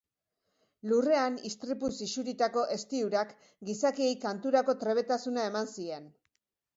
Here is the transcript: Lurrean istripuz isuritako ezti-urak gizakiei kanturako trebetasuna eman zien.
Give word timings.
Lurrean 0.91 1.35
istripuz 1.49 1.91
isuritako 2.05 2.63
ezti-urak 2.75 3.35
gizakiei 3.69 4.15
kanturako 4.23 4.75
trebetasuna 4.85 5.45
eman 5.51 5.71
zien. 5.75 6.09